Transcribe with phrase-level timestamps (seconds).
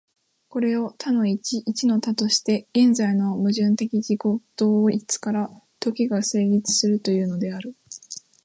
[0.49, 7.75] これを多の一、一の多として、現在の矛盾的自己同一から時が成立するというのである。